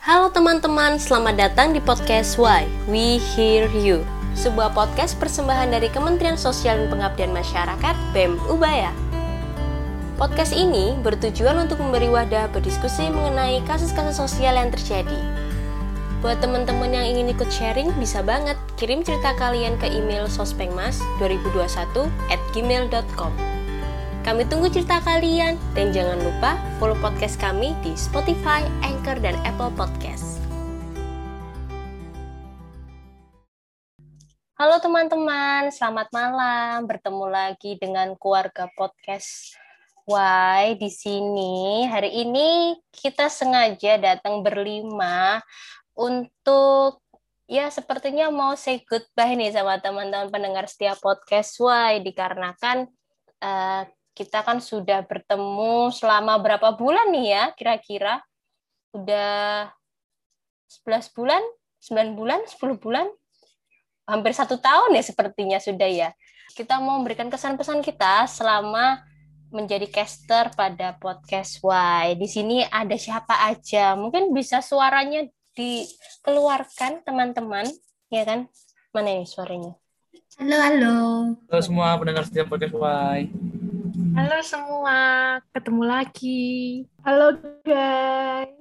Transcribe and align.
Halo 0.00 0.32
teman-teman, 0.32 0.96
selamat 0.96 1.36
datang 1.36 1.76
di 1.76 1.80
podcast 1.84 2.40
Why 2.40 2.64
We 2.88 3.20
Hear 3.20 3.68
You 3.68 4.00
Sebuah 4.32 4.72
podcast 4.72 5.20
persembahan 5.20 5.76
dari 5.76 5.92
Kementerian 5.92 6.40
Sosial 6.40 6.80
dan 6.80 6.88
Pengabdian 6.88 7.36
Masyarakat 7.36 8.16
BEM 8.16 8.40
Ubaya. 8.48 8.96
Podcast 10.16 10.56
ini 10.56 10.96
bertujuan 11.04 11.68
untuk 11.68 11.84
memberi 11.84 12.08
wadah 12.08 12.48
berdiskusi 12.48 13.12
mengenai 13.12 13.60
kasus-kasus 13.68 14.16
sosial 14.16 14.56
yang 14.56 14.72
terjadi. 14.72 15.20
Buat 16.24 16.40
teman-teman 16.40 16.96
yang 16.96 17.04
ingin 17.04 17.36
ikut 17.36 17.52
sharing, 17.52 17.92
bisa 18.00 18.24
banget 18.24 18.56
kirim 18.80 19.04
cerita 19.04 19.36
kalian 19.36 19.76
ke 19.76 19.84
email 19.84 20.24
sospengmas2021 20.32 22.08
at 22.32 22.40
gmail.com 22.56 23.59
kami 24.20 24.44
tunggu 24.44 24.68
cerita 24.68 25.00
kalian 25.00 25.56
dan 25.72 25.96
jangan 25.96 26.20
lupa 26.20 26.60
follow 26.76 26.96
podcast 27.00 27.40
kami 27.40 27.72
di 27.80 27.96
Spotify, 27.96 28.60
Anchor, 28.84 29.16
dan 29.16 29.32
Apple 29.48 29.72
Podcast. 29.72 30.36
Halo 34.60 34.76
teman-teman, 34.76 35.72
selamat 35.72 36.12
malam. 36.12 36.84
Bertemu 36.84 37.26
lagi 37.32 37.80
dengan 37.80 38.12
keluarga 38.20 38.68
podcast 38.76 39.56
Why 40.04 40.76
di 40.76 40.92
sini. 40.92 41.88
Hari 41.88 42.12
ini 42.12 42.76
kita 42.92 43.32
sengaja 43.32 43.96
datang 43.96 44.44
berlima 44.44 45.40
untuk 45.96 47.00
ya 47.48 47.72
sepertinya 47.72 48.28
mau 48.28 48.52
say 48.52 48.84
goodbye 48.84 49.32
nih 49.32 49.48
sama 49.48 49.80
teman-teman 49.80 50.28
pendengar 50.28 50.68
setiap 50.68 51.00
podcast 51.00 51.56
Why 51.56 52.04
dikarenakan 52.04 52.84
uh, 53.40 53.88
kita 54.14 54.42
kan 54.42 54.58
sudah 54.58 55.06
bertemu 55.06 55.94
selama 55.94 56.36
berapa 56.42 56.74
bulan 56.74 57.10
nih 57.14 57.26
ya 57.34 57.44
kira-kira? 57.54 58.20
Udah 58.90 59.70
11 60.86 61.14
bulan, 61.14 61.42
9 61.82 62.18
bulan, 62.18 62.40
10 62.46 62.78
bulan? 62.78 63.06
Hampir 64.06 64.34
satu 64.34 64.58
tahun 64.58 64.98
ya 64.98 65.02
sepertinya 65.06 65.58
sudah 65.62 65.86
ya. 65.86 66.10
Kita 66.54 66.82
mau 66.82 66.98
memberikan 66.98 67.30
kesan-pesan 67.30 67.78
kita 67.86 68.26
selama 68.26 68.98
menjadi 69.50 69.86
caster 69.86 70.50
pada 70.54 70.98
podcast 70.98 71.62
Why. 71.62 72.14
Di 72.18 72.26
sini 72.26 72.62
ada 72.66 72.94
siapa 72.98 73.50
aja? 73.50 73.94
Mungkin 73.94 74.34
bisa 74.34 74.62
suaranya 74.62 75.26
dikeluarkan 75.54 77.06
teman-teman, 77.06 77.66
ya 78.10 78.22
kan? 78.26 78.46
Mana 78.90 79.14
ini 79.14 79.26
suaranya? 79.26 79.74
Halo, 80.38 80.56
halo. 80.58 80.96
Halo 81.50 81.62
semua 81.62 81.94
pendengar 81.98 82.26
setiap 82.26 82.50
podcast 82.50 82.74
Why. 82.74 83.49
Halo 84.20 84.44
semua, 84.44 85.00
ketemu 85.56 85.82
lagi. 85.88 86.84
Halo 87.08 87.40
guys. 87.64 88.52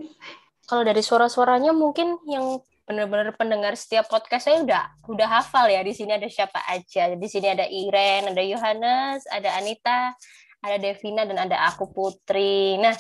Kalau 0.64 0.88
dari 0.88 1.04
suara-suaranya 1.04 1.76
mungkin 1.76 2.16
yang 2.32 2.64
benar-benar 2.88 3.36
pendengar 3.36 3.76
setiap 3.76 4.08
podcast 4.08 4.48
saya 4.48 4.64
udah 4.64 4.88
udah 5.12 5.28
hafal 5.28 5.68
ya. 5.68 5.84
Di 5.84 5.92
sini 5.92 6.16
ada 6.16 6.32
siapa 6.32 6.64
aja. 6.64 7.12
Di 7.12 7.28
sini 7.28 7.52
ada 7.52 7.68
Iren, 7.68 8.32
ada 8.32 8.40
Yohanes, 8.40 9.28
ada 9.28 9.60
Anita, 9.60 10.16
ada 10.64 10.80
Devina 10.80 11.28
dan 11.28 11.36
ada 11.52 11.68
aku 11.68 11.92
Putri. 11.92 12.80
Nah, 12.80 12.96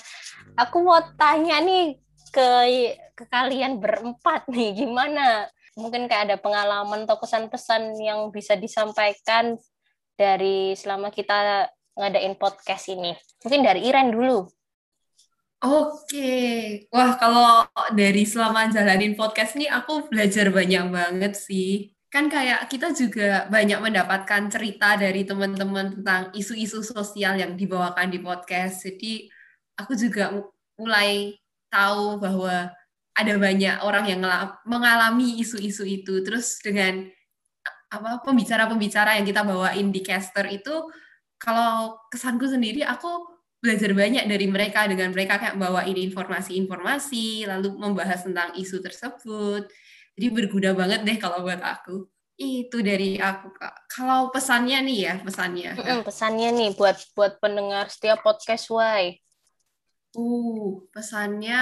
aku 0.59 0.83
mau 0.83 0.99
tanya 1.15 1.63
nih 1.63 1.95
ke 2.27 2.47
ke 3.15 3.23
kalian 3.31 3.79
berempat 3.79 4.51
nih, 4.51 4.83
gimana? 4.83 5.47
Mungkin 5.79 6.11
kayak 6.11 6.27
ada 6.27 6.35
pengalaman 6.35 7.07
atau 7.07 7.23
kesan-pesan 7.23 7.95
yang 8.03 8.27
bisa 8.35 8.59
disampaikan 8.59 9.55
dari 10.19 10.75
selama 10.75 11.07
kita 11.07 11.71
ngadain 11.99 12.39
podcast 12.39 12.87
ini? 12.87 13.11
Mungkin 13.43 13.61
dari 13.61 13.83
Iren 13.83 14.15
dulu. 14.15 14.47
Oke, 15.59 16.87
wah 16.87 17.19
kalau 17.19 17.67
dari 17.91 18.23
selama 18.23 18.71
jalanin 18.71 19.19
podcast 19.19 19.59
ini 19.59 19.67
aku 19.67 20.07
belajar 20.07 20.47
banyak 20.55 20.87
banget 20.87 21.35
sih. 21.35 21.91
Kan 22.07 22.31
kayak 22.31 22.71
kita 22.71 22.95
juga 22.95 23.43
banyak 23.51 23.83
mendapatkan 23.83 24.47
cerita 24.47 24.95
dari 24.95 25.27
teman-teman 25.27 25.99
tentang 25.99 26.31
isu-isu 26.31 26.79
sosial 26.79 27.35
yang 27.35 27.59
dibawakan 27.59 28.07
di 28.07 28.23
podcast. 28.23 28.87
Jadi 28.87 29.27
aku 29.75 29.99
juga 29.99 30.31
mulai 30.79 31.35
tahu 31.67 32.23
bahwa 32.23 32.71
ada 33.11 33.33
banyak 33.35 33.83
orang 33.83 34.05
yang 34.07 34.23
mengalami 34.63 35.43
isu-isu 35.43 35.83
itu. 35.83 36.23
Terus 36.23 36.63
dengan 36.63 37.03
apa 37.91 38.23
pembicara-pembicara 38.23 39.19
yang 39.19 39.27
kita 39.27 39.43
bawain 39.43 39.91
di 39.91 39.99
caster 39.99 40.47
itu 40.47 40.87
kalau 41.39 41.97
kesanku 42.11 42.45
sendiri 42.45 42.83
aku 42.83 43.39
belajar 43.59 43.91
banyak 43.91 44.23
dari 44.27 44.47
mereka 44.47 44.87
dengan 44.87 45.11
mereka 45.11 45.39
kayak 45.39 45.59
bawain 45.59 45.95
informasi-informasi 45.95 47.47
lalu 47.47 47.75
membahas 47.75 48.23
tentang 48.23 48.55
isu 48.55 48.79
tersebut. 48.83 49.67
Jadi 50.19 50.27
berguna 50.31 50.75
banget 50.75 51.07
deh 51.07 51.17
kalau 51.19 51.43
buat 51.43 51.59
aku. 51.63 52.07
Itu 52.39 52.79
dari 52.79 53.19
aku 53.19 53.51
kak. 53.51 53.91
Kalau 53.91 54.31
pesannya 54.31 54.79
nih 54.83 54.99
ya 54.99 55.15
pesannya. 55.19 55.75
Mm, 55.75 56.01
pesannya 56.07 56.49
nih 56.55 56.69
buat 56.75 56.95
buat 57.15 57.39
pendengar 57.43 57.91
setiap 57.91 58.23
podcast 58.23 58.71
why 58.71 59.19
uh 60.17 60.69
pesannya 60.89 61.61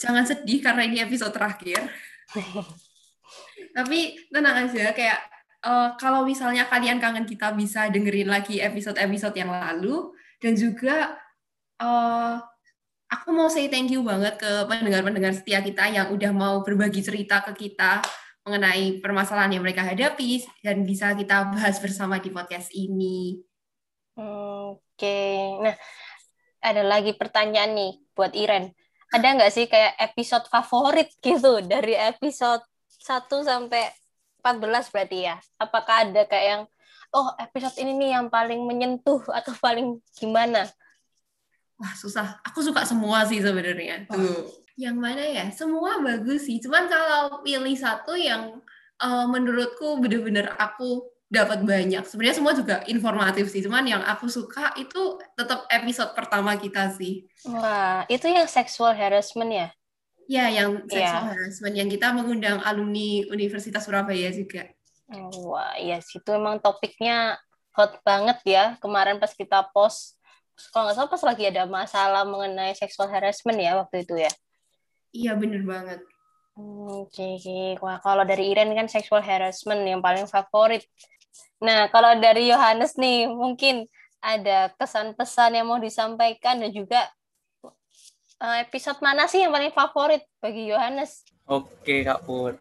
jangan 0.00 0.24
sedih 0.24 0.58
karena 0.64 0.82
ini 0.88 0.98
episode 1.04 1.34
terakhir. 1.34 1.84
Tapi 3.76 4.18
tenang 4.28 4.68
aja 4.68 4.92
kayak 4.92 5.20
uh, 5.66 5.94
kalau 5.96 6.26
misalnya 6.26 6.66
kalian 6.66 6.98
kangen 6.98 7.26
kita 7.26 7.54
bisa 7.54 7.88
dengerin 7.88 8.28
lagi 8.28 8.58
episode-episode 8.58 9.34
yang 9.38 9.50
lalu 9.50 10.10
dan 10.42 10.58
juga 10.58 11.16
uh, 11.78 12.42
aku 13.08 13.28
mau 13.30 13.46
say 13.46 13.70
thank 13.70 13.90
you 13.90 14.02
banget 14.02 14.38
ke 14.38 14.50
pendengar-pendengar 14.66 15.32
setia 15.34 15.62
kita 15.62 15.86
yang 15.88 16.10
udah 16.10 16.32
mau 16.34 16.60
berbagi 16.66 17.00
cerita 17.02 17.40
ke 17.46 17.68
kita 17.68 18.02
mengenai 18.42 18.98
permasalahan 18.98 19.54
yang 19.54 19.62
mereka 19.62 19.86
hadapi 19.86 20.42
dan 20.66 20.82
bisa 20.82 21.14
kita 21.14 21.46
bahas 21.54 21.78
bersama 21.78 22.18
di 22.18 22.30
podcast 22.34 22.74
ini. 22.74 23.38
Oke, 24.18 25.62
nah 25.62 25.78
ada 26.58 26.82
lagi 26.82 27.14
pertanyaan 27.14 27.72
nih 27.78 27.92
buat 28.18 28.34
Iren. 28.34 28.74
Ada 29.14 29.38
nggak 29.38 29.52
sih 29.52 29.70
kayak 29.70 29.94
episode 30.10 30.50
favorit 30.50 31.14
gitu 31.22 31.62
dari 31.62 31.94
episode 31.94 32.66
1 32.98 33.30
sampai 33.46 34.01
14 34.42 34.90
berarti 34.90 35.18
ya. 35.30 35.36
Apakah 35.56 36.10
ada 36.10 36.26
kayak 36.26 36.46
yang 36.46 36.62
oh 37.14 37.30
episode 37.38 37.78
ini 37.78 37.94
nih 37.96 38.10
yang 38.18 38.26
paling 38.26 38.60
menyentuh 38.66 39.22
atau 39.30 39.54
paling 39.62 40.02
gimana? 40.18 40.66
Wah, 41.78 41.94
susah. 41.94 42.42
Aku 42.46 42.62
suka 42.62 42.82
semua 42.82 43.22
sih 43.26 43.38
sebenarnya. 43.38 44.06
Tuh. 44.10 44.50
Yang 44.74 44.96
mana 44.98 45.22
ya? 45.22 45.46
Semua 45.54 46.02
bagus 46.02 46.46
sih. 46.46 46.58
Cuman 46.58 46.90
kalau 46.90 47.42
pilih 47.46 47.74
satu 47.74 48.18
yang 48.18 48.58
uh, 49.02 49.26
menurutku 49.30 49.98
bener-bener 49.98 50.50
aku 50.58 51.10
dapat 51.32 51.64
banyak. 51.64 52.04
Sebenarnya 52.04 52.36
semua 52.36 52.52
juga 52.54 52.84
informatif 52.86 53.48
sih. 53.48 53.64
Cuman 53.64 53.88
yang 53.88 54.02
aku 54.04 54.28
suka 54.28 54.76
itu 54.76 55.16
tetap 55.32 55.64
episode 55.72 56.12
pertama 56.12 56.54
kita 56.60 56.92
sih. 56.92 57.24
Wah, 57.48 58.04
itu 58.06 58.28
yang 58.28 58.46
sexual 58.46 58.92
harassment 58.92 59.50
ya? 59.50 59.68
Ya, 60.32 60.48
yang 60.48 60.88
sexual 60.88 61.28
yeah. 61.28 61.28
harassment 61.28 61.76
yang 61.76 61.92
kita 61.92 62.08
mengundang 62.16 62.56
alumni 62.64 63.20
Universitas 63.28 63.84
Surabaya 63.84 64.32
juga. 64.32 64.64
Wah, 65.44 65.76
iya 65.76 66.00
sih 66.00 66.24
itu 66.24 66.30
emang 66.32 66.56
topiknya 66.56 67.36
hot 67.76 68.00
banget 68.00 68.40
ya. 68.48 68.64
Kemarin 68.80 69.20
pas 69.20 69.28
kita 69.36 69.60
post, 69.76 70.16
kalau 70.72 70.88
nggak 70.88 70.96
salah 70.96 71.10
pas 71.12 71.22
lagi 71.28 71.44
ada 71.52 71.68
masalah 71.68 72.24
mengenai 72.24 72.72
sexual 72.72 73.12
harassment 73.12 73.60
ya 73.60 73.76
waktu 73.76 74.08
itu 74.08 74.16
ya. 74.16 74.32
Iya, 75.12 75.36
bener 75.36 75.68
banget. 75.68 76.00
Oke, 76.56 77.36
okay, 77.36 77.76
wah 77.80 78.00
kalau 78.00 78.24
dari 78.24 78.48
Iren 78.52 78.72
kan 78.72 78.88
sexual 78.88 79.20
harassment 79.20 79.84
yang 79.84 80.00
paling 80.00 80.24
favorit. 80.24 80.88
Nah, 81.60 81.92
kalau 81.92 82.16
dari 82.16 82.48
Yohanes 82.48 82.96
nih, 82.96 83.28
mungkin 83.28 83.84
ada 84.24 84.72
kesan-pesan 84.80 85.60
yang 85.60 85.68
mau 85.68 85.76
disampaikan 85.76 86.56
dan 86.56 86.72
juga 86.72 87.04
episode 88.42 88.98
mana 88.98 89.30
sih 89.30 89.46
yang 89.46 89.54
paling 89.54 89.70
favorit 89.70 90.26
bagi 90.42 90.66
Yohanes? 90.74 91.22
Oke 91.46 92.02
Kak 92.02 92.26
Put. 92.26 92.58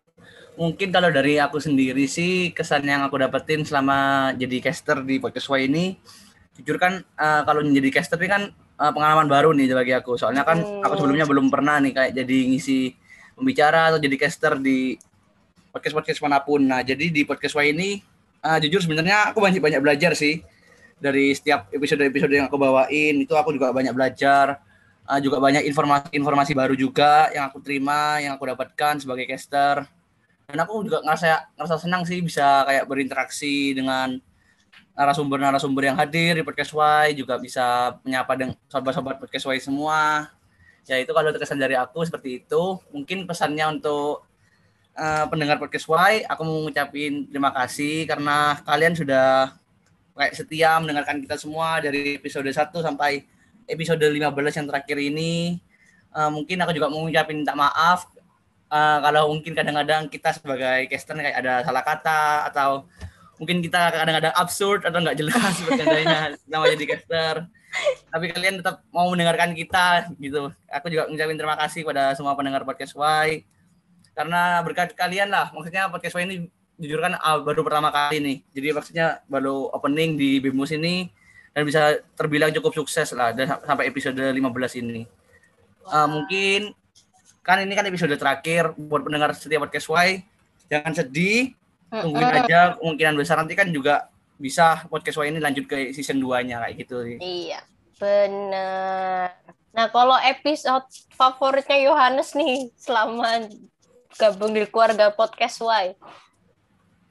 Mungkin 0.54 0.94
kalau 0.94 1.10
dari 1.10 1.42
aku 1.42 1.57
sendiri 1.57 2.06
sih 2.06 2.54
kesan 2.54 2.86
yang 2.86 3.01
aku 3.01 3.18
dapetin 3.18 3.66
selama 3.66 4.30
jadi 4.38 4.62
caster 4.62 5.01
di 5.01 5.18
podcast 5.18 5.50
Y 5.50 5.66
ini, 5.66 5.98
jujur 6.60 6.78
kan 6.78 7.01
uh, 7.18 7.42
kalau 7.48 7.66
menjadi 7.66 7.98
caster 7.98 8.22
ini 8.22 8.30
kan 8.30 8.44
uh, 8.78 8.92
pengalaman 8.94 9.25
baru 9.25 9.50
nih 9.57 9.74
bagi 9.74 9.94
aku. 9.98 10.22
Soalnya 10.22 10.45
kan 10.45 10.62
hmm. 10.62 10.86
aku 10.86 11.01
sebelumnya 11.01 11.25
belum 11.25 11.50
pernah 11.50 11.81
nih 11.81 11.94
kayak 11.98 12.12
jadi 12.13 12.38
ngisi 12.54 12.94
pembicara 13.33 13.89
atau 13.89 13.98
jadi 13.98 14.16
caster 14.22 14.62
di 14.62 15.01
podcast 15.74 15.95
podcast 15.98 16.19
mana 16.22 16.44
pun. 16.45 16.62
Nah 16.62 16.86
jadi 16.86 17.10
di 17.10 17.25
podcast 17.25 17.57
Y 17.57 17.74
ini 17.74 17.89
uh, 18.45 18.62
jujur 18.62 18.86
sebenarnya 18.86 19.33
aku 19.33 19.42
banyak 19.42 19.63
banyak 19.63 19.81
belajar 19.81 20.13
sih 20.13 20.45
dari 21.01 21.33
setiap 21.33 21.74
episode-episode 21.74 22.30
yang 22.30 22.45
aku 22.45 22.62
bawain 22.62 23.25
itu 23.25 23.33
aku 23.33 23.57
juga 23.57 23.74
banyak 23.74 23.89
belajar 23.98 24.62
uh, 25.07 25.19
juga 25.21 25.38
banyak 25.42 25.65
informasi-informasi 25.69 26.51
baru 26.53 26.75
juga 26.77 27.31
yang 27.33 27.50
aku 27.50 27.62
terima, 27.63 28.19
yang 28.21 28.36
aku 28.38 28.50
dapatkan 28.51 29.01
sebagai 29.01 29.25
caster. 29.30 29.86
Dan 30.51 30.59
aku 30.59 30.83
juga 30.83 31.00
ngerasa 31.06 31.56
ngerasa 31.56 31.75
senang 31.80 32.03
sih 32.03 32.19
bisa 32.19 32.68
kayak 32.68 32.83
berinteraksi 32.86 33.71
dengan 33.71 34.19
narasumber-narasumber 34.92 35.88
yang 35.88 35.98
hadir 35.98 36.36
di 36.36 36.44
podcast 36.44 36.75
Y, 36.75 37.15
juga 37.15 37.39
bisa 37.39 37.95
menyapa 38.03 38.36
dengan 38.36 38.56
sobat-sobat 38.68 39.18
podcast 39.18 39.48
Y 39.48 39.57
semua. 39.63 40.27
Ya 40.83 41.00
itu 41.00 41.15
kalau 41.15 41.31
kesan 41.31 41.62
dari 41.62 41.80
aku 41.80 42.04
seperti 42.04 42.44
itu. 42.44 42.77
Mungkin 42.92 43.24
pesannya 43.24 43.80
untuk 43.80 44.27
uh, 45.00 45.25
pendengar 45.31 45.56
podcast 45.57 45.88
Y, 45.88 46.27
aku 46.27 46.42
mau 46.44 46.68
ngucapin 46.68 47.31
terima 47.31 47.56
kasih 47.56 48.04
karena 48.04 48.59
kalian 48.68 48.94
sudah 48.94 49.56
kayak 50.12 50.36
setia 50.36 50.75
mendengarkan 50.77 51.24
kita 51.24 51.39
semua 51.39 51.80
dari 51.80 52.19
episode 52.19 52.45
1 52.45 52.59
sampai 52.75 53.24
episode 53.68 54.02
15 54.02 54.31
yang 54.58 54.68
terakhir 54.68 54.98
ini. 54.98 55.62
Uh, 56.12 56.30
mungkin 56.31 56.60
aku 56.60 56.72
juga 56.75 56.88
mau 56.92 57.04
ngucapin 57.06 57.44
minta 57.44 57.56
maaf. 57.56 58.10
Uh, 58.72 58.98
kalau 59.04 59.36
mungkin 59.36 59.52
kadang-kadang 59.52 60.08
kita 60.08 60.31
sebagai 60.31 60.88
caster 60.88 61.16
kayak 61.19 61.44
ada 61.44 61.54
salah 61.68 61.84
kata 61.84 62.48
atau 62.52 62.88
mungkin 63.36 63.60
kita 63.60 63.92
kadang-kadang 63.92 64.31
absurd 64.38 64.86
atau 64.86 65.02
nggak 65.02 65.18
jelas 65.18 65.56
bercandanya 65.68 66.38
nama 66.48 66.66
jadi 66.72 66.86
caster. 66.96 67.36
Tapi 68.12 68.25
kalian 68.31 68.60
tetap 68.60 68.84
mau 68.92 69.08
mendengarkan 69.12 69.56
kita 69.56 70.12
gitu. 70.19 70.52
Aku 70.72 70.88
juga 70.92 71.07
ngucapin 71.07 71.40
terima 71.40 71.56
kasih 71.60 71.88
pada 71.88 72.12
semua 72.16 72.36
pendengar 72.36 72.64
podcast 72.68 72.96
Y. 72.96 73.48
Karena 74.12 74.60
berkat 74.62 74.92
kalian 74.94 75.31
lah 75.31 75.50
maksudnya 75.56 75.88
podcast 75.88 76.16
Y 76.19 76.24
ini 76.28 76.36
jujur 76.81 77.00
kan 77.00 77.16
uh, 77.18 77.40
baru 77.42 77.64
pertama 77.64 77.90
kali 77.90 78.19
nih. 78.19 78.38
Jadi 78.52 78.68
maksudnya 78.75 79.24
baru 79.31 79.72
opening 79.72 80.19
di 80.19 80.38
Bimus 80.44 80.75
ini 80.75 81.20
dan 81.51 81.63
bisa 81.68 82.00
terbilang 82.15 82.51
cukup 82.56 82.83
sukses 82.83 83.12
lah 83.12 83.36
dan 83.36 83.59
sampai 83.63 83.92
episode 83.92 84.18
15 84.18 84.39
ini 84.80 85.03
uh, 85.92 86.07
mungkin 86.07 86.71
kan 87.42 87.59
ini 87.59 87.74
kan 87.74 87.86
episode 87.89 88.13
terakhir 88.15 88.71
buat 88.77 89.03
pendengar 89.03 89.33
setiap 89.33 89.68
podcast 89.68 89.89
Y 89.92 90.24
jangan 90.71 90.94
sedih 90.95 91.51
tungguin 91.92 92.48
aja 92.48 92.80
kemungkinan 92.80 93.15
besar 93.19 93.44
nanti 93.44 93.57
kan 93.59 93.68
juga 93.68 94.07
bisa 94.42 94.89
podcast 94.89 95.21
Y 95.21 95.30
ini 95.30 95.39
lanjut 95.44 95.69
ke 95.69 95.94
season 95.94 96.18
2-nya 96.18 96.65
kayak 96.65 96.75
gitu 96.81 96.95
sih. 97.06 97.18
Iya, 97.21 97.62
bener. 98.01 99.38
Nah, 99.71 99.88
kalau 99.94 100.18
episode 100.18 100.89
favoritnya 101.13 101.77
Yohanes 101.86 102.33
nih 102.33 102.74
selama 102.75 103.45
gabung 104.18 104.57
di 104.57 104.65
keluarga 104.65 105.13
podcast 105.13 105.62
Y. 105.62 105.94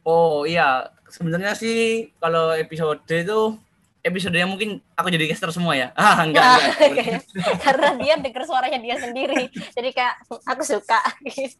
Oh 0.02 0.42
iya, 0.42 0.90
sebenarnya 1.06 1.54
sih 1.54 2.10
kalau 2.18 2.56
episode 2.56 3.04
itu 3.06 3.54
episode 4.00 4.32
yang 4.32 4.48
mungkin 4.48 4.80
aku 4.96 5.12
jadi 5.12 5.28
caster 5.28 5.52
semua 5.52 5.76
ya. 5.76 5.92
Ah, 5.92 6.24
enggak, 6.24 6.40
nah, 6.40 6.58
enggak. 6.88 7.06
Karena 7.64 7.88
dia 8.00 8.14
denger 8.16 8.42
suaranya 8.48 8.80
dia 8.80 8.96
sendiri. 8.96 9.52
Jadi 9.52 9.88
kayak 9.92 10.24
aku 10.48 10.62
suka. 10.64 11.00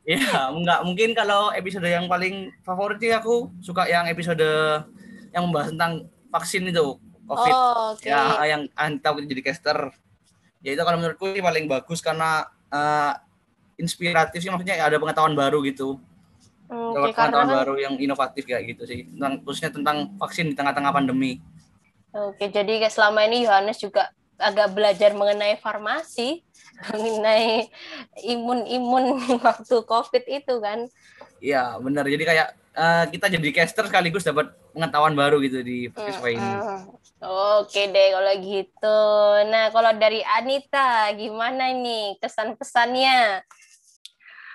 Iya, 0.08 0.48
enggak 0.52 0.80
mungkin 0.84 1.12
kalau 1.12 1.52
episode 1.52 1.84
yang 1.84 2.08
paling 2.08 2.50
favorit 2.64 2.98
sih 2.98 3.12
aku 3.12 3.52
suka 3.60 3.86
yang 3.86 4.08
episode 4.08 4.44
yang 5.30 5.46
membahas 5.46 5.70
tentang 5.70 6.08
vaksin 6.32 6.66
itu 6.66 6.96
COVID. 7.30 7.54
Oh, 7.54 7.94
okay. 7.94 8.10
Ya, 8.10 8.42
yang 8.42 8.66
antar 8.74 9.14
jadi 9.22 9.42
caster. 9.44 9.94
Ya 10.60 10.74
itu 10.74 10.82
kalau 10.82 10.98
menurutku 10.98 11.30
ini 11.30 11.40
paling 11.40 11.64
bagus 11.70 12.02
karena 12.02 12.50
uh, 12.74 13.14
inspiratif 13.78 14.42
sih 14.42 14.50
maksudnya 14.50 14.82
ada 14.82 14.98
pengetahuan 14.98 15.38
baru 15.38 15.62
gitu. 15.62 15.96
Okay, 16.70 17.14
pengetahuan 17.14 17.46
karena... 17.46 17.54
baru 17.62 17.74
yang 17.78 17.94
inovatif 18.02 18.42
kayak 18.44 18.74
gitu 18.74 18.82
sih. 18.84 19.06
Tentang 19.14 19.32
khususnya 19.46 19.70
tentang 19.70 19.96
vaksin 20.18 20.50
di 20.50 20.54
tengah-tengah 20.58 20.90
pandemi. 20.90 21.38
Oke, 22.10 22.50
jadi 22.50 22.82
kayak 22.82 22.94
selama 22.94 23.22
ini 23.26 23.46
Yohanes 23.46 23.78
juga 23.78 24.10
agak 24.40 24.74
belajar 24.74 25.14
mengenai 25.14 25.60
farmasi, 25.60 26.42
mengenai 26.90 27.70
imun-imun 28.24 29.20
waktu 29.46 29.76
COVID 29.84 30.24
itu 30.26 30.54
kan. 30.58 30.90
Iya, 31.38 31.78
benar. 31.78 32.08
Jadi 32.10 32.24
kayak 32.26 32.48
uh, 32.74 33.04
kita 33.08 33.26
jadi 33.30 33.48
caster 33.54 33.86
sekaligus 33.86 34.26
dapat 34.26 34.50
pengetahuan 34.74 35.14
baru 35.14 35.38
gitu 35.42 35.62
di 35.62 35.88
podcast 35.90 36.22
mm, 36.22 36.34
ini. 36.34 36.50
Oke 37.60 37.90
deh 37.92 38.08
kalau 38.16 38.34
gitu. 38.40 39.00
Nah 39.50 39.68
kalau 39.70 39.92
dari 39.96 40.24
Anita 40.24 41.12
gimana 41.14 41.68
nih 41.74 42.16
kesan-pesannya? 42.18 43.44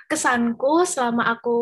Kesanku 0.05 0.85
selama 0.85 1.29
aku 1.33 1.57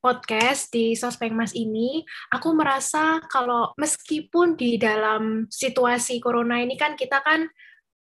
podcast 0.00 0.70
di 0.70 0.94
Sospeng 0.94 1.34
Mas 1.34 1.52
ini, 1.56 2.04
aku 2.30 2.52
merasa 2.52 3.20
kalau 3.28 3.74
meskipun 3.80 4.54
di 4.54 4.76
dalam 4.76 5.50
situasi 5.50 6.20
corona 6.22 6.60
ini 6.62 6.78
kan 6.78 6.94
kita 6.94 7.20
kan 7.20 7.48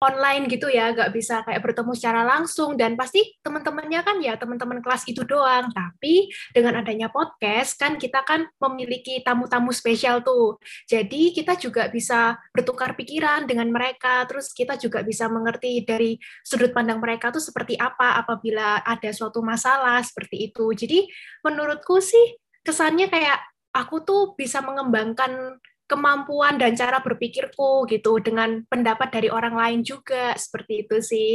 online 0.04 0.52
gitu 0.52 0.68
ya, 0.68 0.92
nggak 0.92 1.12
bisa 1.16 1.42
kayak 1.48 1.64
bertemu 1.64 1.92
secara 1.96 2.22
langsung 2.28 2.76
dan 2.76 3.00
pasti 3.00 3.24
teman-temannya 3.40 4.02
kan 4.04 4.18
ya 4.20 4.36
teman-teman 4.36 4.84
kelas 4.84 5.08
itu 5.08 5.24
doang. 5.24 5.72
Tapi 5.72 6.30
dengan 6.52 6.84
adanya 6.84 7.08
podcast 7.08 7.80
kan 7.80 7.96
kita 7.96 8.22
kan 8.28 8.46
memiliki 8.60 9.24
tamu-tamu 9.24 9.72
spesial 9.72 10.22
tuh. 10.22 10.60
Jadi 10.86 11.32
kita 11.32 11.56
juga 11.56 11.88
bisa 11.88 12.36
bertukar 12.52 12.94
pikiran 13.00 13.48
dengan 13.48 13.72
mereka, 13.72 14.28
terus 14.28 14.52
kita 14.52 14.76
juga 14.76 15.02
bisa 15.02 15.32
mengerti 15.32 15.84
dari 15.88 16.20
sudut 16.44 16.76
pandang 16.76 17.00
mereka 17.00 17.32
tuh 17.32 17.42
seperti 17.42 17.80
apa 17.80 18.20
apabila 18.20 18.84
ada 18.84 19.10
suatu 19.16 19.40
masalah 19.40 20.04
seperti 20.04 20.52
itu. 20.52 20.72
Jadi 20.76 21.08
menurutku 21.44 22.04
sih 22.04 22.36
kesannya 22.66 23.08
kayak 23.08 23.40
aku 23.76 24.02
tuh 24.08 24.22
bisa 24.40 24.64
mengembangkan 24.64 25.60
kemampuan 25.86 26.58
dan 26.58 26.74
cara 26.74 26.98
berpikirku 27.02 27.86
gitu 27.90 28.18
dengan 28.18 28.66
pendapat 28.66 29.14
dari 29.14 29.30
orang 29.30 29.54
lain 29.54 29.80
juga 29.86 30.34
seperti 30.34 30.86
itu 30.86 30.98
sih. 31.02 31.34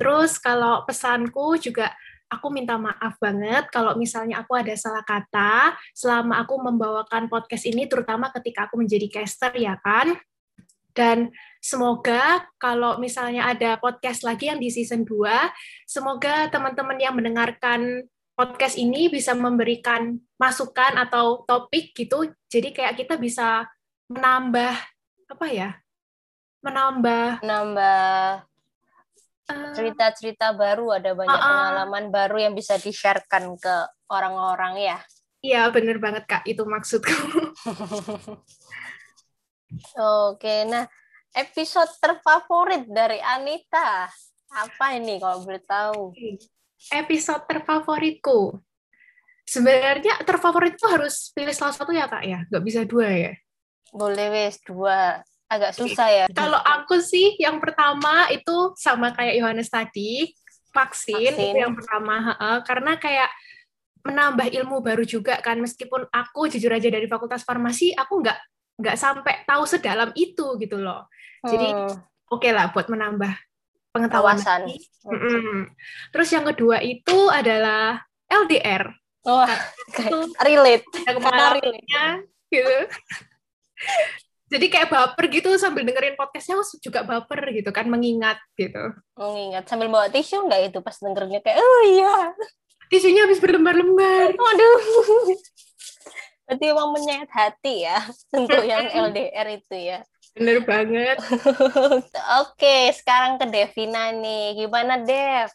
Terus 0.00 0.40
kalau 0.40 0.82
pesanku 0.88 1.60
juga 1.60 1.92
aku 2.32 2.48
minta 2.50 2.80
maaf 2.80 3.14
banget 3.20 3.68
kalau 3.70 3.94
misalnya 3.94 4.42
aku 4.42 4.56
ada 4.56 4.74
salah 4.74 5.04
kata 5.04 5.76
selama 5.92 6.42
aku 6.42 6.56
membawakan 6.58 7.28
podcast 7.28 7.68
ini 7.68 7.86
terutama 7.86 8.32
ketika 8.34 8.66
aku 8.66 8.80
menjadi 8.80 9.20
caster 9.20 9.52
ya 9.54 9.76
kan. 9.78 10.16
Dan 10.94 11.34
semoga 11.58 12.46
kalau 12.54 13.02
misalnya 13.02 13.50
ada 13.50 13.74
podcast 13.82 14.22
lagi 14.22 14.46
yang 14.46 14.62
di 14.62 14.70
season 14.70 15.02
2, 15.02 15.26
semoga 15.90 16.46
teman-teman 16.54 16.94
yang 17.02 17.18
mendengarkan 17.18 18.06
podcast 18.34 18.74
ini 18.74 19.06
bisa 19.06 19.32
memberikan 19.32 20.18
masukan 20.38 20.98
atau 20.98 21.46
topik 21.46 21.94
gitu. 21.94 22.30
Jadi 22.50 22.74
kayak 22.74 22.98
kita 22.98 23.14
bisa 23.14 23.66
menambah 24.10 24.74
apa 25.30 25.46
ya? 25.50 25.70
Menambah 26.60 27.40
menambah 27.40 28.42
eh, 29.50 29.72
cerita-cerita 29.78 30.52
uh, 30.52 30.56
baru, 30.58 30.86
ada 30.98 31.10
banyak 31.14 31.38
uh, 31.38 31.42
pengalaman 31.42 32.04
baru 32.10 32.36
yang 32.50 32.54
bisa 32.58 32.74
di-sharekan 32.76 33.54
ke 33.56 33.74
orang-orang 34.10 34.94
ya. 34.94 34.98
Iya, 35.44 35.68
bener 35.68 36.00
banget 36.00 36.24
Kak, 36.24 36.42
itu 36.48 36.64
maksudku. 36.64 37.12
Oke, 40.30 40.64
nah 40.64 40.88
episode 41.36 41.90
terfavorit 42.00 42.88
dari 42.88 43.20
Anita 43.20 44.08
apa 44.54 44.86
ini 44.94 45.18
kalau 45.18 45.42
boleh 45.42 45.62
tahu? 45.66 46.14
Episode 46.92 47.44
terfavoritku. 47.48 48.60
Sebenarnya 49.44 50.24
terfavorit 50.24 50.76
itu 50.76 50.86
harus 50.88 51.30
pilih 51.36 51.52
salah 51.52 51.76
satu 51.76 51.92
ya 51.92 52.08
kak 52.08 52.24
ya, 52.24 52.48
nggak 52.48 52.64
bisa 52.64 52.80
dua 52.88 53.08
ya. 53.12 53.32
Boleh 53.92 54.28
wes 54.32 54.60
dua. 54.64 55.20
Agak 55.48 55.76
susah 55.76 56.08
ya. 56.08 56.24
Kalau 56.32 56.58
aku 56.58 56.98
sih 57.04 57.36
yang 57.36 57.60
pertama 57.60 58.26
itu 58.32 58.72
sama 58.80 59.12
kayak 59.12 59.36
Yohanes 59.38 59.68
tadi, 59.68 60.32
vaksin, 60.72 61.36
vaksin. 61.36 61.52
itu 61.52 61.58
yang 61.60 61.76
pertama. 61.76 62.34
Karena 62.64 62.96
kayak 62.96 63.30
menambah 64.04 64.52
ilmu 64.52 64.84
baru 64.84 65.02
juga 65.02 65.40
kan 65.40 65.56
meskipun 65.56 66.04
aku 66.12 66.52
jujur 66.52 66.68
aja 66.68 66.92
dari 66.92 67.08
fakultas 67.08 67.40
farmasi 67.40 67.96
aku 67.96 68.20
nggak 68.20 68.38
nggak 68.84 68.96
sampai 69.00 69.48
tahu 69.48 69.64
sedalam 69.64 70.12
itu 70.12 70.60
gitu 70.60 70.76
loh 70.76 71.08
jadi 71.40 71.72
hmm. 71.72 71.88
oke 72.28 72.44
okay 72.44 72.52
lah 72.52 72.68
buat 72.76 72.92
menambah 72.92 73.32
pengetahuan 73.94 74.34
terus 76.10 76.28
yang 76.34 76.42
kedua 76.42 76.82
itu 76.82 77.30
adalah 77.30 78.02
LDR 78.26 78.90
oh, 79.28 79.46
okay. 79.88 80.10
relate. 80.44 80.84
relate. 81.06 82.26
gitu. 82.52 82.78
Jadi 84.54 84.66
kayak 84.70 84.92
baper 84.92 85.24
gitu 85.32 85.50
sambil 85.58 85.82
dengerin 85.82 86.14
podcastnya 86.14 86.60
juga 86.78 87.02
baper 87.02 87.42
gitu 87.50 87.74
kan 87.74 87.90
mengingat 87.90 88.38
gitu. 88.54 88.92
Mengingat. 89.18 89.66
Sambil 89.66 89.90
bawa 89.90 90.06
tisu 90.12 90.46
nggak 90.46 90.70
itu 90.70 90.78
pas 90.84 90.94
dengernya 90.94 91.40
kayak 91.42 91.58
oh 91.58 91.82
iya. 91.90 92.16
Tisunya 92.92 93.24
habis 93.24 93.40
berlembar-lembar. 93.40 94.36
Waduh. 94.36 94.78
Berarti 96.44 96.64
emang 96.68 96.92
menyayat 96.92 97.30
hati 97.32 97.88
ya 97.88 97.98
untuk 98.30 98.62
yang 98.62 98.84
LDR 98.92 99.48
itu 99.56 99.74
ya 99.74 100.04
bener 100.34 100.58
banget. 100.66 101.16
Oke 102.42 102.90
sekarang 102.92 103.38
ke 103.38 103.46
Devina 103.48 104.10
nih. 104.10 104.58
Gimana 104.58 105.00
Dev? 105.00 105.50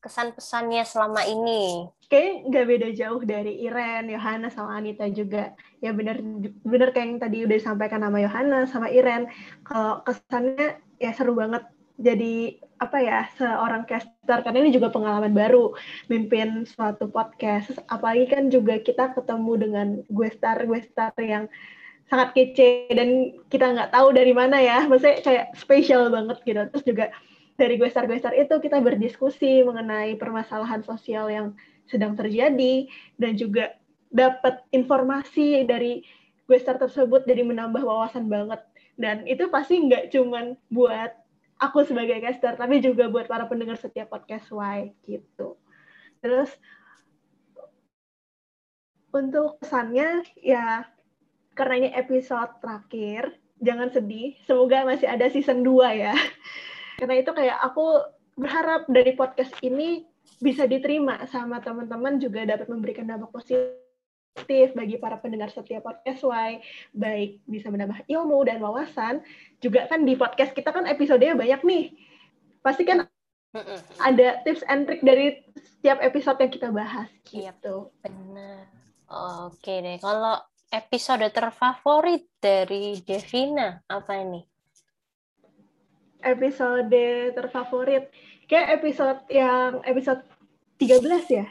Kesan 0.00 0.36
pesannya 0.36 0.84
selama 0.84 1.24
ini? 1.24 1.88
Kayak 2.12 2.44
nggak 2.52 2.66
beda 2.68 2.88
jauh 2.92 3.22
dari 3.24 3.64
Iren, 3.64 4.12
Yohana 4.12 4.52
sama 4.52 4.76
Anita 4.76 5.08
juga. 5.08 5.56
Ya 5.80 5.96
benar 5.96 6.20
benar 6.64 6.92
kayak 6.92 7.06
yang 7.08 7.20
tadi 7.20 7.36
udah 7.48 7.56
disampaikan 7.56 8.04
sama 8.04 8.18
Yohana 8.20 8.58
sama 8.68 8.88
Iren. 8.92 9.28
Kalau 9.64 10.04
kesannya 10.04 10.80
ya 11.00 11.12
seru 11.16 11.32
banget 11.36 11.64
jadi 11.94 12.58
apa 12.82 12.98
ya 13.00 13.18
seorang 13.38 13.88
caster. 13.88 14.38
Karena 14.44 14.58
ini 14.60 14.74
juga 14.74 14.92
pengalaman 14.92 15.32
baru 15.32 15.72
mimpin 16.12 16.68
suatu 16.68 17.08
podcast. 17.08 17.72
Apalagi 17.88 18.26
kan 18.28 18.52
juga 18.52 18.76
kita 18.80 19.14
ketemu 19.16 19.52
dengan 19.56 19.86
gue 20.04 20.28
star 20.32 20.64
gue 20.68 20.80
star 20.84 21.14
yang 21.20 21.48
sangat 22.08 22.36
kece 22.36 22.92
dan 22.92 23.32
kita 23.48 23.72
nggak 23.74 23.90
tahu 23.92 24.12
dari 24.12 24.32
mana 24.36 24.60
ya. 24.60 24.84
Maksudnya 24.86 25.20
kayak 25.24 25.46
spesial 25.56 26.12
banget 26.12 26.38
gitu. 26.44 26.60
Terus 26.70 26.84
juga 26.84 27.06
dari 27.54 27.78
gue 27.78 27.86
star 27.86 28.06
itu 28.34 28.54
kita 28.58 28.82
berdiskusi 28.82 29.62
mengenai 29.62 30.18
permasalahan 30.18 30.82
sosial 30.82 31.30
yang 31.30 31.54
sedang 31.86 32.18
terjadi 32.18 32.88
dan 33.20 33.38
juga 33.38 33.78
dapat 34.10 34.62
informasi 34.74 35.62
dari 35.66 36.02
gue 36.44 36.58
star 36.60 36.76
tersebut 36.76 37.24
jadi 37.24 37.46
menambah 37.46 37.82
wawasan 37.82 38.26
banget. 38.26 38.60
Dan 38.94 39.26
itu 39.26 39.50
pasti 39.50 39.80
nggak 39.82 40.14
cuman 40.14 40.54
buat 40.70 41.14
aku 41.58 41.86
sebagai 41.86 42.18
caster 42.22 42.58
tapi 42.58 42.82
juga 42.82 43.06
buat 43.10 43.30
para 43.30 43.46
pendengar 43.46 43.78
setiap 43.78 44.10
podcast 44.10 44.50
Y 44.50 44.94
gitu. 45.06 45.58
Terus 46.18 46.50
untuk 49.14 49.62
pesannya 49.62 50.26
ya 50.42 50.90
karena 51.54 51.74
ini 51.86 51.90
episode 51.94 52.50
terakhir 52.60 53.34
jangan 53.62 53.88
sedih 53.90 54.34
semoga 54.44 54.84
masih 54.84 55.08
ada 55.08 55.26
season 55.30 55.62
2 55.62 56.02
ya 56.04 56.14
karena 56.98 57.14
itu 57.22 57.30
kayak 57.30 57.58
aku 57.62 58.02
berharap 58.34 58.86
dari 58.90 59.14
podcast 59.14 59.54
ini 59.62 60.06
bisa 60.42 60.66
diterima 60.66 61.22
sama 61.30 61.62
teman-teman 61.62 62.18
juga 62.18 62.42
dapat 62.44 62.66
memberikan 62.66 63.06
dampak 63.06 63.30
positif 63.30 64.74
bagi 64.74 64.98
para 64.98 65.16
pendengar 65.22 65.48
setiap 65.54 65.86
podcast 65.86 66.26
Y, 66.26 66.58
baik 66.90 67.38
bisa 67.46 67.70
menambah 67.70 68.02
ilmu 68.10 68.42
dan 68.42 68.58
wawasan, 68.58 69.22
juga 69.62 69.86
kan 69.86 70.02
di 70.02 70.18
podcast 70.18 70.50
kita 70.52 70.74
kan 70.74 70.90
episodenya 70.90 71.38
banyak 71.38 71.60
nih. 71.62 71.84
Pasti 72.60 72.82
kan 72.82 73.06
ada 74.02 74.42
tips 74.42 74.66
and 74.66 74.90
trick 74.90 75.00
dari 75.06 75.38
setiap 75.54 76.02
episode 76.02 76.42
yang 76.42 76.50
kita 76.50 76.68
bahas 76.74 77.06
gitu. 77.22 77.94
Benar. 78.02 78.66
Oke 79.46 79.78
deh, 79.78 80.02
kalau 80.02 80.42
episode 80.74 81.30
terfavorit 81.30 82.26
dari 82.42 82.98
Devina 83.06 83.78
apa 83.86 84.18
ini? 84.18 84.42
episode 86.24 87.04
terfavorit. 87.36 88.08
Kayak 88.48 88.80
episode 88.80 89.20
yang 89.28 89.84
episode 89.84 90.24
13 90.80 91.28
ya, 91.28 91.46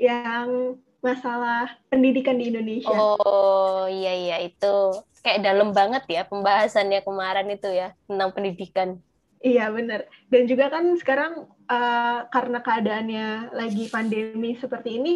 yang 0.00 0.80
masalah 1.04 1.70
pendidikan 1.92 2.40
di 2.40 2.50
Indonesia. 2.50 2.90
Oh 2.90 3.86
iya 3.86 4.12
iya 4.16 4.36
itu 4.42 4.76
kayak 5.22 5.44
dalam 5.44 5.70
banget 5.70 6.02
ya 6.08 6.22
pembahasannya 6.26 7.04
kemarin 7.04 7.48
itu 7.52 7.68
ya 7.70 7.94
tentang 8.08 8.32
pendidikan. 8.34 8.98
Iya 9.44 9.70
benar. 9.70 10.08
Dan 10.32 10.48
juga 10.50 10.72
kan 10.72 10.84
sekarang 10.98 11.46
uh, 11.70 12.26
karena 12.32 12.58
keadaannya 12.64 13.26
lagi 13.54 13.86
pandemi 13.92 14.58
seperti 14.58 14.98
ini, 14.98 15.12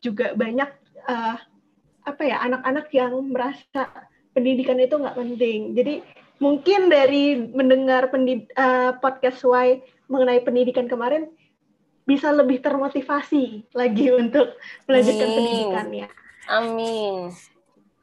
juga 0.00 0.32
banyak 0.32 0.70
uh, 1.04 1.36
apa 2.06 2.22
ya 2.22 2.38
anak-anak 2.46 2.86
yang 2.94 3.12
merasa 3.34 3.90
pendidikan 4.30 4.78
itu 4.78 4.94
nggak 4.94 5.18
penting. 5.18 5.74
Jadi 5.74 5.94
mungkin 6.38 6.86
dari 6.86 7.50
mendengar 7.50 8.08
pendid 8.14 8.46
uh, 8.54 8.94
podcast 9.02 9.42
Y 9.42 9.82
mengenai 10.06 10.40
pendidikan 10.46 10.86
kemarin 10.86 11.26
bisa 12.06 12.30
lebih 12.30 12.62
termotivasi 12.62 13.74
lagi 13.74 14.14
untuk 14.22 14.54
melanjutkan 14.86 15.26
Amin. 15.26 15.36
pendidikannya. 15.36 16.06
Amin. 16.46 17.34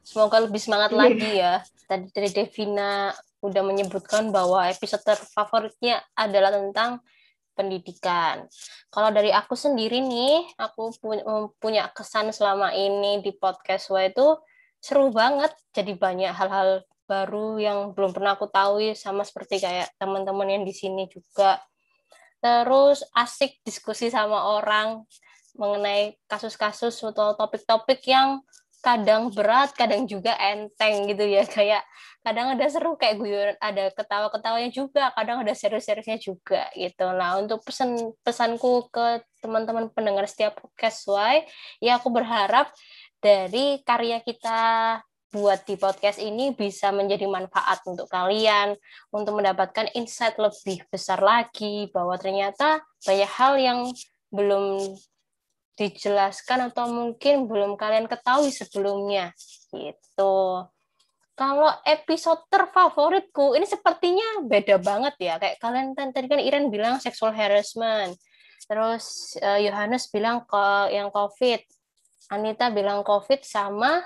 Semoga 0.03 0.43
lebih 0.43 0.60
semangat 0.60 0.91
yeah. 0.91 1.00
lagi 1.00 1.31
ya. 1.39 1.53
Tadi 1.88 2.12
dari 2.12 2.29
Devina 2.36 3.15
udah 3.43 3.63
menyebutkan 3.63 4.31
bahwa 4.31 4.67
episode 4.67 5.03
terfavoritnya 5.03 6.03
adalah 6.15 6.51
tentang 6.51 7.00
pendidikan. 7.53 8.45
Kalau 8.89 9.10
dari 9.10 9.29
aku 9.29 9.53
sendiri 9.53 10.01
nih, 10.01 10.53
aku 10.57 10.93
punya 11.57 11.89
kesan 11.93 12.33
selama 12.33 12.74
ini 12.74 13.22
di 13.22 13.33
podcast 13.33 13.89
W 13.93 14.10
itu 14.10 14.38
seru 14.83 15.10
banget. 15.13 15.53
Jadi 15.72 15.95
banyak 15.95 16.33
hal-hal 16.33 16.83
baru 17.07 17.62
yang 17.62 17.79
belum 17.93 18.12
pernah 18.12 18.36
aku 18.36 18.50
tahu 18.50 18.81
sama 18.98 19.24
seperti 19.24 19.62
kayak 19.62 19.93
teman-teman 19.95 20.50
yang 20.60 20.63
di 20.65 20.74
sini 20.75 21.05
juga. 21.07 21.62
Terus 22.43 23.07
asik 23.15 23.63
diskusi 23.63 24.12
sama 24.12 24.60
orang 24.60 25.07
mengenai 25.55 26.17
kasus-kasus 26.27 26.98
atau 27.05 27.38
topik-topik 27.38 28.01
yang 28.10 28.41
kadang 28.83 29.31
berat, 29.31 29.71
kadang 29.71 30.03
juga 30.03 30.35
enteng 30.35 31.07
gitu 31.07 31.23
ya. 31.23 31.47
Kayak 31.47 31.87
kadang 32.19 32.51
ada 32.51 32.65
seru 32.67 32.99
kayak 32.99 33.15
guyon, 33.15 33.55
ada 33.63 33.89
ketawa-ketawanya 33.95 34.69
juga, 34.75 35.15
kadang 35.15 35.39
ada 35.43 35.55
serius-seriusnya 35.55 36.19
juga 36.19 36.67
gitu. 36.75 37.07
Nah, 37.15 37.39
untuk 37.39 37.63
pesan 37.63 38.11
pesanku 38.21 38.91
ke 38.91 39.23
teman-teman 39.39 39.87
pendengar 39.95 40.27
setiap 40.27 40.59
podcast 40.59 41.07
Y, 41.07 41.47
ya 41.79 41.99
aku 41.99 42.11
berharap 42.11 42.71
dari 43.23 43.79
karya 43.87 44.19
kita 44.19 44.59
buat 45.33 45.65
di 45.65 45.79
podcast 45.79 46.21
ini 46.21 46.53
bisa 46.53 46.93
menjadi 46.93 47.25
manfaat 47.25 47.81
untuk 47.89 48.05
kalian 48.05 48.77
untuk 49.09 49.33
mendapatkan 49.33 49.89
insight 49.97 50.37
lebih 50.37 50.85
besar 50.93 51.17
lagi 51.25 51.89
bahwa 51.89 52.13
ternyata 52.21 52.85
banyak 53.01 53.31
hal 53.33 53.53
yang 53.57 53.79
belum 54.29 54.93
dijelaskan 55.74 56.70
atau 56.70 56.86
mungkin 56.89 57.50
belum 57.50 57.75
kalian 57.75 58.06
ketahui 58.06 58.53
sebelumnya 58.53 59.34
gitu. 59.74 60.68
Kalau 61.34 61.72
episode 61.82 62.46
terfavoritku 62.46 63.58
ini 63.58 63.65
sepertinya 63.65 64.46
beda 64.46 64.77
banget 64.77 65.18
ya. 65.18 65.42
Kayak 65.42 65.58
kalian 65.58 65.98
tadi 65.98 66.30
kan 66.30 66.42
Iren 66.42 66.70
bilang 66.70 67.01
sexual 67.01 67.34
harassment. 67.34 68.13
Terus 68.70 69.36
eh, 69.42 69.65
Yohanes 69.65 70.13
bilang 70.13 70.46
ke 70.46 70.94
yang 70.94 71.10
COVID. 71.10 71.62
Anita 72.30 72.70
bilang 72.70 73.01
COVID 73.01 73.42
sama 73.42 73.98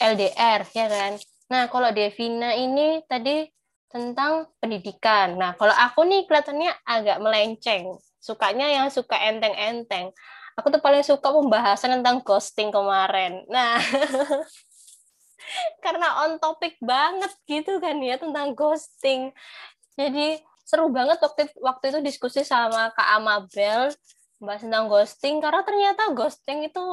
LDR 0.00 0.64
ya 0.72 0.86
kan. 0.88 1.12
Nah, 1.52 1.68
kalau 1.68 1.92
Devina 1.92 2.56
ini 2.56 3.04
tadi 3.04 3.44
tentang 3.92 4.50
pendidikan. 4.58 5.38
Nah, 5.38 5.54
kalau 5.54 5.70
aku 5.70 6.02
nih 6.02 6.26
kelihatannya 6.26 6.72
agak 6.82 7.22
melenceng. 7.22 7.94
Sukanya 8.24 8.72
yang 8.72 8.88
suka 8.88 9.20
enteng-enteng. 9.20 10.08
Aku 10.56 10.72
tuh 10.72 10.80
paling 10.80 11.04
suka 11.04 11.28
pembahasan 11.28 12.00
tentang 12.00 12.24
ghosting 12.24 12.72
kemarin. 12.72 13.44
Nah, 13.52 13.76
karena 15.84 16.24
on 16.24 16.40
topic 16.40 16.80
banget 16.80 17.28
gitu 17.44 17.76
kan 17.76 18.00
ya 18.00 18.16
tentang 18.16 18.56
ghosting. 18.56 19.36
Jadi 20.00 20.40
seru 20.64 20.88
banget 20.88 21.20
waktu 21.20 21.52
waktu 21.60 21.84
itu 21.92 21.98
diskusi 22.00 22.40
sama 22.40 22.88
Kak 22.96 23.20
Amabel 23.20 23.92
bahas 24.40 24.64
tentang 24.64 24.88
ghosting 24.88 25.44
karena 25.44 25.60
ternyata 25.60 26.08
ghosting 26.16 26.68
itu 26.68 26.84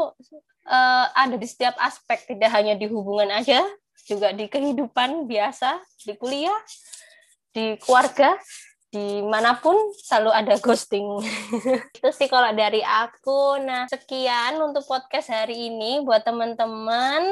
uh, 0.68 1.06
ada 1.16 1.36
di 1.36 1.48
setiap 1.48 1.76
aspek, 1.80 2.28
tidak 2.28 2.52
hanya 2.54 2.76
di 2.76 2.86
hubungan 2.92 3.32
aja, 3.32 3.64
juga 4.06 4.34
di 4.36 4.46
kehidupan 4.48 5.26
biasa, 5.26 5.82
di 6.06 6.14
kuliah, 6.16 6.62
di 7.52 7.76
keluarga, 7.82 8.38
di 8.92 9.24
mana 9.24 9.56
pun 9.56 9.74
selalu 9.96 10.32
ada 10.36 10.60
ghosting. 10.60 11.08
itu 11.98 12.10
sih 12.12 12.28
kalau 12.28 12.52
dari 12.52 12.84
aku. 12.84 13.56
Nah, 13.64 13.88
sekian 13.88 14.60
untuk 14.60 14.84
podcast 14.84 15.32
hari 15.32 15.72
ini 15.72 16.04
buat 16.04 16.28
teman-teman. 16.28 17.32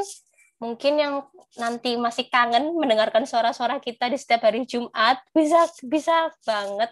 Mungkin 0.59 0.93
yang 0.99 1.13
nanti 1.59 1.99
masih 1.99 2.31
kangen 2.31 2.75
mendengarkan 2.75 3.27
suara-suara 3.27 3.79
kita 3.83 4.07
di 4.07 4.15
setiap 4.15 4.47
hari 4.47 4.63
Jumat, 4.63 5.19
bisa 5.35 5.67
bisa 5.83 6.31
banget 6.47 6.91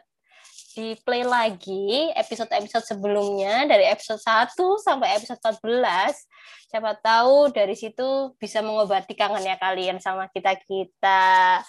di 0.77 0.93
play 1.01 1.25
lagi 1.25 2.13
episode-episode 2.13 2.85
sebelumnya 2.85 3.65
dari 3.65 3.89
episode 3.89 4.21
1 4.21 4.53
sampai 4.77 5.17
episode 5.17 5.41
14. 5.41 6.69
Siapa 6.69 6.93
tahu 7.01 7.49
dari 7.49 7.73
situ 7.73 8.37
bisa 8.37 8.61
mengobati 8.61 9.17
kangennya 9.17 9.57
kalian 9.57 9.97
sama 9.97 10.29
kita-kita. 10.29 11.65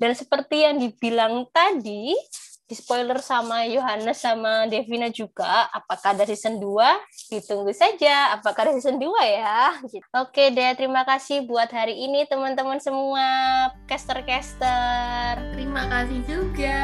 Dan 0.00 0.16
seperti 0.16 0.64
yang 0.64 0.80
dibilang 0.80 1.44
tadi, 1.52 2.16
di 2.64 2.72
spoiler 2.72 3.20
sama 3.20 3.68
Yohanes 3.68 4.16
sama 4.24 4.64
Devina 4.64 5.12
juga, 5.12 5.68
apakah 5.76 6.16
ada 6.16 6.24
season 6.24 6.56
2? 6.56 7.36
Ditunggu 7.36 7.68
saja, 7.76 8.32
apakah 8.32 8.64
ada 8.64 8.72
season 8.80 8.96
2 8.96 9.12
ya? 9.28 9.76
Oke 10.24 10.56
deh, 10.56 10.72
terima 10.72 11.04
kasih 11.04 11.44
buat 11.44 11.68
hari 11.68 12.00
ini 12.00 12.24
teman-teman 12.32 12.80
semua, 12.80 13.28
caster-caster. 13.84 15.36
Terima 15.52 15.84
kasih 15.92 16.24
juga 16.24 16.80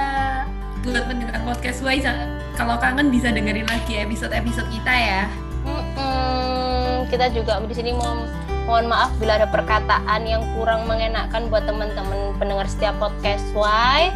buat 0.84 1.08
pendengar 1.08 1.40
podcast 1.40 1.80
Wise 1.80 2.12
kalau 2.60 2.76
kangen 2.76 3.08
bisa 3.08 3.32
dengerin 3.32 3.64
lagi 3.64 3.96
episode-episode 3.96 4.68
kita 4.68 4.92
ya. 4.92 5.24
Mm-mm. 5.64 7.08
Kita 7.08 7.32
juga 7.32 7.64
di 7.64 7.72
sini 7.72 7.96
mau 7.96 8.44
mohon 8.66 8.90
maaf 8.90 9.14
bila 9.22 9.38
ada 9.38 9.48
perkataan 9.48 10.26
yang 10.26 10.42
kurang 10.58 10.84
mengenakan 10.90 11.48
buat 11.48 11.64
teman-teman 11.64 12.34
pendengar 12.36 12.66
setiap 12.66 12.98
podcast 12.98 13.46
Y. 13.54 14.10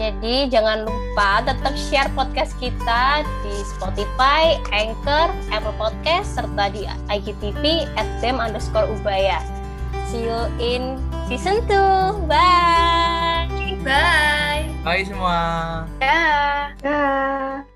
Jadi 0.00 0.48
jangan 0.48 0.88
lupa 0.88 1.44
tetap 1.44 1.76
share 1.76 2.08
podcast 2.16 2.56
kita 2.56 3.22
di 3.44 3.54
Spotify, 3.76 4.56
Anchor, 4.72 5.28
Apple 5.52 5.76
Podcast, 5.76 6.40
serta 6.40 6.72
di 6.72 6.88
IGTV 7.12 7.86
at 8.00 8.08
them 8.24 8.40
underscore 8.40 8.88
ubaya. 8.88 9.44
See 10.08 10.24
you 10.24 10.48
in 10.56 10.96
season 11.28 11.60
2. 11.68 12.24
Bye! 12.24 13.48
Bye! 13.84 14.64
Bye 14.82 15.04
semua. 15.04 15.38
Dah. 16.00 16.72
Dah. 16.80 17.71